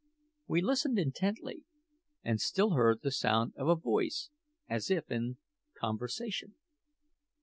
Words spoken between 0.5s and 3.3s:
listened intently, and still heard the